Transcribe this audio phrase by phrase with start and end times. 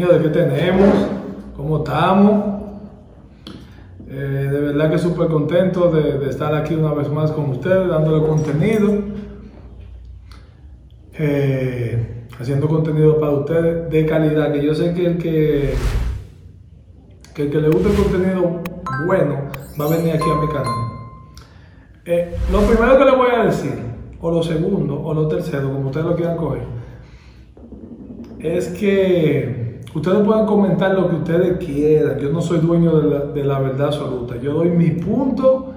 [0.00, 0.88] Señores, ¿qué tenemos?
[1.54, 2.62] ¿Cómo estamos?
[4.08, 7.86] Eh, de verdad que súper contento de, de, estar aquí una vez más con ustedes,
[7.86, 8.94] dándole contenido.
[11.18, 15.74] Eh, haciendo contenido para ustedes de calidad, que yo sé que el que,
[17.34, 18.62] que el que le guste el contenido
[19.04, 19.34] bueno
[19.78, 20.74] va a venir aquí a mi canal.
[22.06, 23.74] Eh, lo primero que le voy a decir,
[24.18, 26.62] o lo segundo, o lo tercero, como ustedes lo quieran coger,
[28.38, 29.59] es que
[29.94, 32.18] ustedes pueden comentar lo que ustedes quieran.
[32.18, 34.36] Yo no soy dueño de la, de la verdad absoluta.
[34.36, 35.74] Yo doy mi punto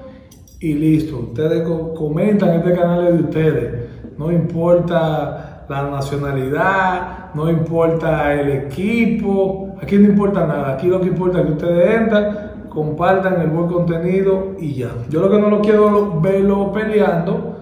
[0.59, 1.17] y listo.
[1.17, 3.89] Ustedes comentan, este canal es de ustedes.
[4.17, 10.73] No importa la nacionalidad, no importa el equipo, aquí no importa nada.
[10.73, 14.91] Aquí lo que importa es que ustedes entran, compartan el buen contenido y ya.
[15.09, 17.55] Yo lo que no lo quiero verlo peleando,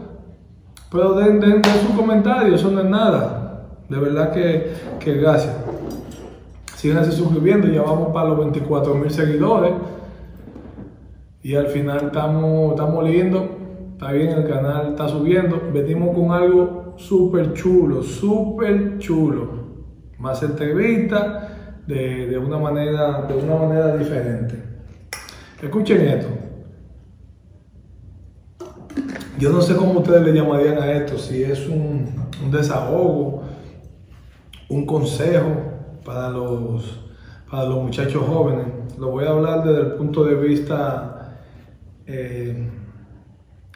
[0.92, 3.68] pero den, den, den su comentario, eso no es nada.
[3.88, 5.56] De verdad que, que gracias.
[6.82, 9.72] Síganse suscribiendo, ya vamos para los 24 mil seguidores.
[11.44, 13.44] Y al final estamos, estamos lindos.
[13.92, 15.62] Está bien, el canal está subiendo.
[15.72, 19.48] Venimos con algo súper chulo, súper chulo.
[20.18, 21.52] Más entrevistas
[21.86, 24.56] de, de, una manera, de una manera diferente.
[25.62, 26.30] Escuchen esto.
[29.38, 32.08] Yo no sé cómo ustedes le llamarían a esto, si es un,
[32.44, 33.44] un desahogo,
[34.68, 35.71] un consejo
[36.04, 37.00] para los,
[37.50, 38.68] para los muchachos jóvenes.
[38.98, 41.40] Lo voy a hablar desde el punto de vista
[42.06, 42.70] eh,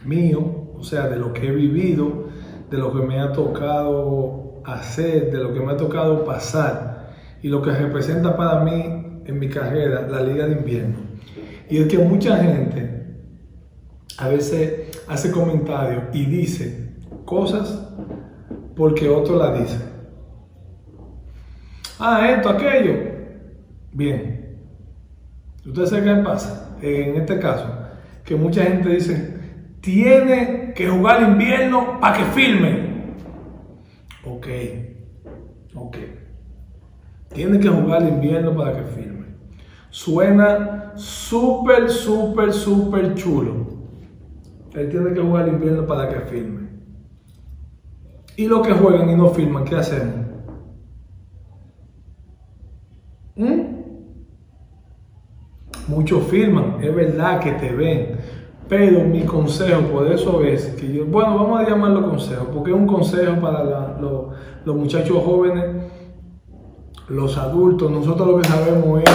[0.03, 2.25] mío, o sea, de lo que he vivido,
[2.69, 7.47] de lo que me ha tocado hacer, de lo que me ha tocado pasar y
[7.47, 10.97] lo que representa para mí en mi carrera la Liga de Invierno.
[11.69, 13.15] Y es que mucha gente
[14.17, 16.93] a veces hace comentarios y dice
[17.25, 17.87] cosas
[18.75, 19.94] porque otro la dice.
[21.99, 22.93] Ah, esto, aquello.
[23.91, 24.57] Bien.
[25.65, 27.67] Ustedes saben qué pasa en este caso,
[28.23, 29.35] que mucha gente dice,
[29.81, 32.95] tiene que jugar invierno para que filme.
[34.25, 34.47] Ok,
[35.75, 35.97] ok.
[37.33, 39.25] Tiene que jugar invierno para que filme.
[39.89, 43.65] Suena súper, súper, súper chulo.
[44.73, 46.65] Él tiene que jugar invierno para que filme.
[48.37, 50.24] Y los que juegan y no filman, ¿qué hacemos?
[55.87, 58.17] Muchos filman, es verdad que te ven,
[58.67, 62.75] pero mi consejo por eso es que yo, bueno, vamos a llamarlo consejo, porque es
[62.75, 63.63] un consejo para
[64.65, 65.63] los muchachos jóvenes,
[67.07, 69.11] los adultos, nosotros lo que sabemos es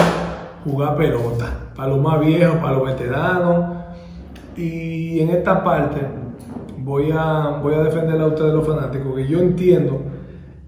[0.63, 3.65] jugar pelota, para los más viejos, para los veteranos,
[4.55, 5.99] y en esta parte
[6.77, 9.99] voy a, voy a defender a ustedes los fanáticos, que yo entiendo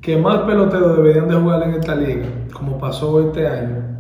[0.02, 3.93] que más peloteros deberían de jugar en esta liga, como pasó este año.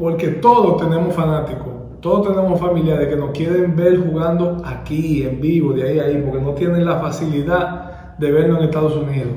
[0.00, 5.74] Porque todos tenemos fanáticos, todos tenemos familiares que nos quieren ver jugando aquí, en vivo,
[5.74, 9.28] de ahí a ahí, porque no tienen la facilidad de verlo en Estados Unidos.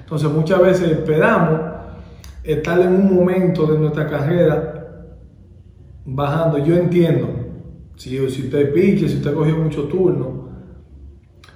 [0.00, 1.58] Entonces muchas veces esperamos
[2.44, 5.06] estar en un momento de nuestra carrera
[6.04, 6.58] bajando.
[6.58, 7.26] Yo entiendo,
[7.96, 10.50] si, usted piche, si usted cogió mucho turno,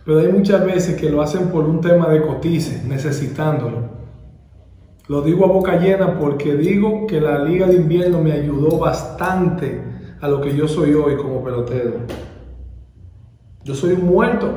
[0.06, 4.03] pero hay muchas veces que lo hacen por un tema de cotice, necesitándolo.
[5.06, 9.82] Lo digo a boca llena porque digo que la liga de invierno me ayudó bastante
[10.20, 11.92] a lo que yo soy hoy como pelotero.
[13.64, 14.48] Yo soy un muerto,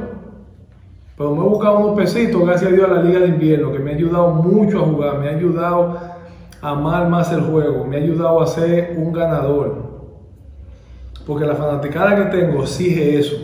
[1.17, 3.79] pero me he buscado unos pesitos gracias a Dios a la liga de invierno que
[3.79, 5.97] me ha ayudado mucho a jugar, me ha ayudado
[6.61, 9.87] a amar más el juego, me ha ayudado a ser un ganador.
[11.25, 13.35] Porque la fanaticada que tengo exige eso.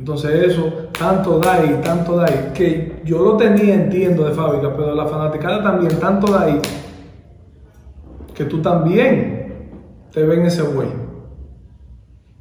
[0.00, 4.74] Entonces eso tanto da y tanto da ahí, que yo lo tenía, entiendo, de fábrica,
[4.74, 6.58] pero la fanaticada también, tanto da ahí,
[8.34, 9.68] que tú también
[10.10, 10.88] te ven ese güey.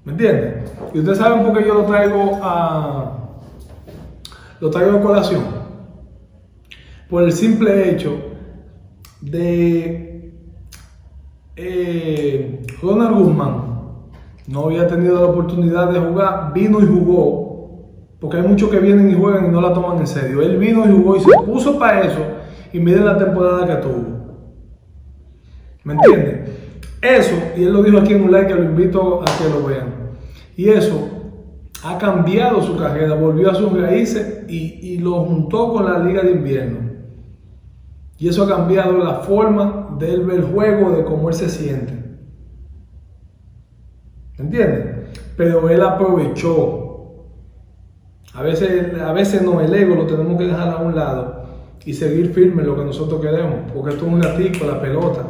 [0.06, 0.72] ¿Me entiendes?
[0.94, 3.28] Y ustedes saben por qué yo lo traigo a.
[4.62, 5.44] Lo traigo a colación.
[7.10, 8.16] Por el simple hecho
[9.20, 10.34] de.
[11.58, 13.64] Eh, Ronald Guzmán
[14.48, 17.49] no había tenido la oportunidad de jugar, vino y jugó
[18.19, 20.42] porque hay muchos que vienen y juegan y no la toman en serio.
[20.42, 22.19] Él vino y jugó y se puso para eso
[22.74, 24.19] y miren la temporada que tuvo.
[25.83, 26.50] ¿Me entiendes?
[27.01, 29.66] Eso, y él lo dijo aquí en un like que lo invito a que lo
[29.66, 29.94] vean.
[30.57, 31.19] Y eso
[31.83, 36.31] ha cambiado su carrera, volvió a sus raíces y, lo juntó con la liga de
[36.31, 36.89] invierno.
[38.18, 41.48] Y eso ha cambiado la forma de él ver el juego, de cómo él se
[41.48, 41.94] siente.
[44.38, 45.10] ¿Me entiendes?
[45.38, 46.89] Pero él aprovechó
[48.34, 51.44] a veces, a veces no, el ego lo tenemos que dejar a un lado
[51.86, 55.26] y seguir firme en lo que nosotros queremos, porque esto es un ratico, la pelota.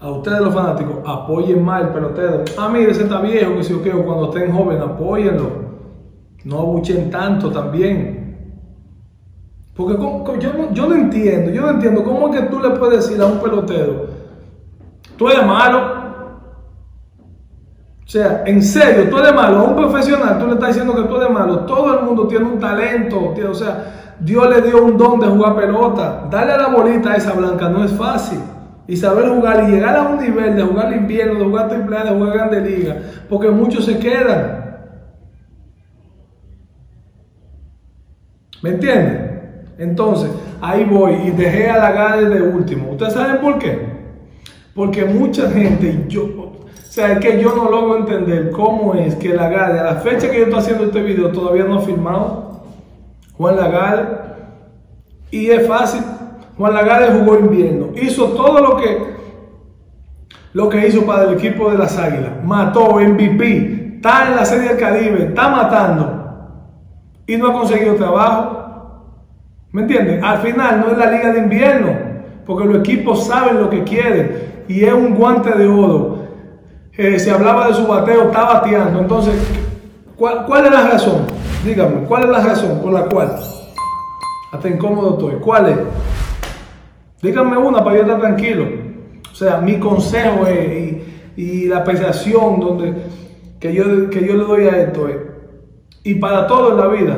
[0.00, 2.44] A ustedes los fanáticos, apoyen más el pelotero.
[2.56, 5.66] Ah, mire, ese está viejo, que si yo quiero, cuando estén jóvenes, apóyenlo.
[6.44, 8.16] No abuchen tanto también.
[9.74, 9.94] Porque
[10.40, 13.26] yo, yo no entiendo, yo no entiendo cómo es que tú le puedes decir a
[13.26, 14.06] un pelotero,
[15.18, 15.95] tú eres malo,
[18.06, 19.58] o sea, en serio, tú eres malo.
[19.58, 21.60] A un profesional, tú le estás diciendo que tú eres malo.
[21.60, 23.34] Todo el mundo tiene un talento.
[23.50, 26.28] o sea, Dios le dio un don de jugar pelota.
[26.30, 28.38] Darle a la bolita a esa blanca no es fácil.
[28.86, 32.10] Y saber jugar y llegar a un nivel de jugar invierno, de jugar triple de
[32.10, 32.96] jugar grande liga.
[33.28, 34.66] Porque muchos se quedan.
[38.62, 39.64] ¿Me entienden?
[39.78, 40.30] Entonces,
[40.60, 42.92] ahí voy y dejé a la Gade de último.
[42.92, 43.96] ¿Ustedes saben por qué?
[44.76, 46.65] Porque mucha gente, yo, o
[46.96, 50.38] sea, es que yo no logro entender cómo es que Lagarde, a la fecha que
[50.38, 52.62] yo estoy haciendo este video, todavía no ha firmado
[53.36, 54.16] Juan Lagarde.
[55.30, 56.00] Y es fácil.
[56.56, 57.88] Juan Lagarde jugó invierno.
[58.00, 59.14] Hizo todo lo que,
[60.54, 62.42] lo que hizo para el equipo de las Águilas.
[62.42, 63.96] Mató MVP.
[63.96, 65.24] Está en la Serie del Caribe.
[65.24, 66.22] Está matando.
[67.26, 69.12] Y no ha conseguido trabajo.
[69.70, 70.24] ¿Me entienden?
[70.24, 71.90] Al final no es la liga de invierno.
[72.46, 74.64] Porque los equipos saben lo que quieren.
[74.66, 76.25] Y es un guante de oro
[76.96, 79.00] eh, se hablaba de su bateo, está bateando.
[79.00, 79.34] Entonces,
[80.16, 81.26] ¿cuál, ¿cuál, es la razón?
[81.64, 83.36] Dígame, ¿cuál es la razón por la cual?
[84.52, 85.34] Hasta incómodo estoy.
[85.40, 85.78] ¿Cuál es?
[87.22, 88.66] Díganme una para yo estar tranquilo.
[89.30, 92.94] O sea, mi consejo y, la apreciación donde,
[93.60, 95.16] que, yo, que yo le doy a esto es,
[96.02, 97.16] y para todo en la vida,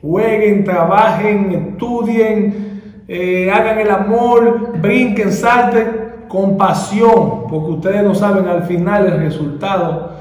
[0.00, 6.01] jueguen, trabajen, estudien, eh, hagan el amor, brinquen, salten,
[6.32, 10.12] con pasión, porque ustedes no saben al final el resultado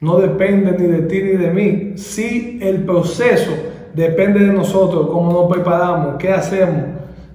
[0.00, 1.92] no depende ni de ti ni de mí.
[1.96, 3.52] Si el proceso
[3.94, 6.86] depende de nosotros, cómo nos preparamos, qué hacemos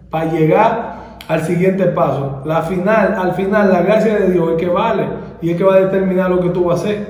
[0.10, 2.42] para llegar al siguiente paso.
[2.44, 5.08] La final, al final, la gracia de Dios es que vale
[5.42, 7.08] y es que va a determinar lo que tú vas a hacer.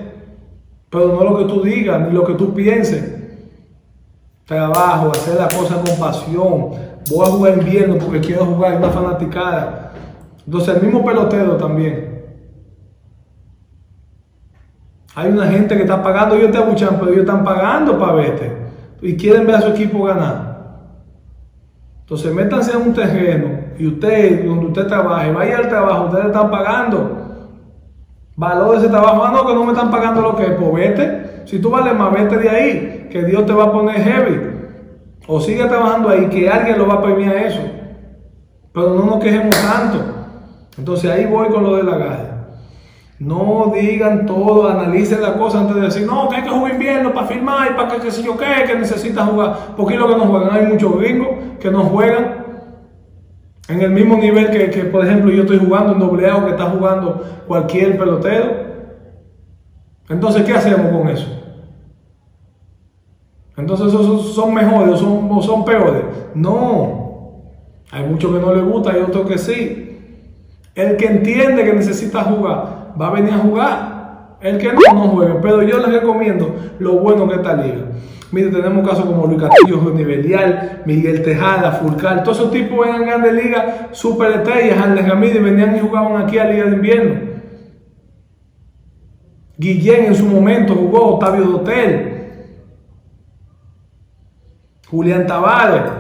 [0.92, 3.16] Pero no lo que tú digas ni lo que tú pienses.
[4.46, 6.70] Trabajo, hacer la cosa con pasión.
[7.10, 9.87] Voy a jugar invierno porque quiero jugar una fanaticada
[10.48, 12.18] entonces el mismo pelotero también.
[15.14, 18.52] Hay una gente que está pagando, ellos te abuchan, pero ellos están pagando para verte.
[19.02, 20.48] Y quieren ver a su equipo ganar.
[22.00, 26.50] Entonces métanse en un terreno y usted, donde usted trabaje, vaya al trabajo, ustedes están
[26.50, 27.18] pagando.
[28.38, 29.24] Valor ese trabajo.
[29.26, 30.52] Ah, no, que no me están pagando lo que es.
[30.52, 31.42] Pues vete.
[31.46, 33.10] Si tú vales más, vete de ahí.
[33.12, 34.40] Que Dios te va a poner heavy.
[35.28, 37.62] O sigue trabajando ahí, que alguien lo va a premiar eso.
[38.72, 40.17] Pero no nos quejemos tanto.
[40.78, 42.38] Entonces ahí voy con lo de la galla.
[43.20, 47.14] No digan todo, analicen la cosa antes de decir, no, que hay que jugar invierno
[47.14, 49.74] para firmar y para que, qué sé yo qué, que necesita jugar.
[49.76, 50.56] Porque lo que no juegan.
[50.56, 51.30] Hay muchos gringos
[51.60, 52.46] que no juegan
[53.70, 56.66] en el mismo nivel que, por ejemplo, yo estoy jugando en doble o que está
[56.66, 58.68] jugando cualquier pelotero.
[60.10, 61.28] Entonces, ¿qué hacemos con eso?
[63.58, 66.04] Entonces, ¿esos son mejores o son, son peores?
[66.36, 67.42] No.
[67.92, 69.97] Hay muchos que no les gusta y otros que sí.
[70.78, 74.38] El que entiende que necesita jugar, va a venir a jugar.
[74.40, 75.34] El que no, no juegue.
[75.42, 77.86] Pero yo les recomiendo lo bueno que está liga.
[78.32, 83.34] Mire, tenemos casos como Luis Castillo, Nivelial, Miguel Tejada, Fulcar, todos esos tipos en grandes
[83.34, 87.20] ligas, super estrellas, Andrés Ramírez, venían y jugaban aquí a Liga de Invierno.
[89.58, 92.34] Guillén en su momento jugó, Octavio Dotel,
[94.92, 95.92] Julián Tavares,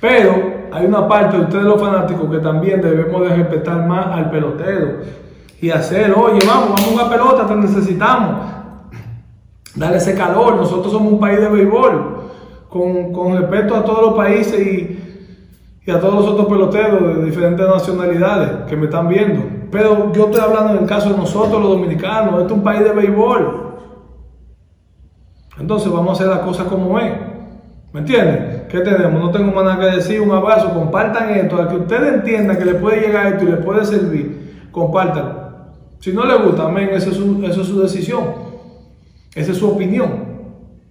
[0.00, 4.30] pero hay una parte de ustedes los fanáticos que también debemos de respetar más al
[4.30, 4.98] pelotero
[5.60, 8.46] y hacer, oye, vamos, vamos a jugar pelota, te necesitamos.
[9.76, 12.16] Dale ese calor, nosotros somos un país de béisbol,
[12.68, 17.66] con, con respeto a todos los países y, a todos los otros peloteros de diferentes
[17.66, 19.42] nacionalidades que me están viendo.
[19.70, 22.84] Pero yo estoy hablando en el caso de nosotros los dominicanos, este es un país
[22.84, 23.76] de béisbol.
[25.58, 27.31] Entonces vamos a hacer las cosas como es.
[27.92, 28.64] ¿Me entienden?
[28.68, 29.20] ¿Qué tenemos?
[29.20, 30.20] No tengo más nada que decir.
[30.20, 30.72] Un abrazo.
[30.72, 31.60] Compartan esto.
[31.60, 34.68] A que ustedes entiendan que les puede llegar esto y les puede servir.
[34.70, 35.42] Compartan.
[35.98, 36.88] Si no les gusta, amén.
[36.92, 38.24] Esa es su, es su decisión.
[39.34, 40.32] Esa es su opinión.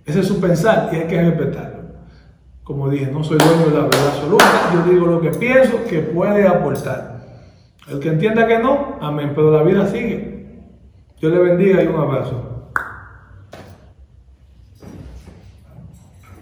[0.05, 1.81] Ese es su pensar y hay que respetarlo.
[2.63, 4.46] Como dije, no soy dueño de la verdad absoluta.
[4.74, 7.22] Yo digo lo que pienso que puede aportar.
[7.89, 9.31] El que entienda que no, amén.
[9.34, 10.31] Pero la vida sigue.
[11.20, 12.50] Dios le bendiga y un abrazo.